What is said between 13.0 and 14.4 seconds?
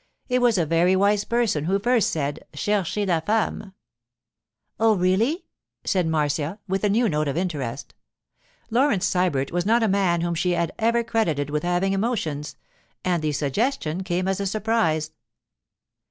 and the suggestion came as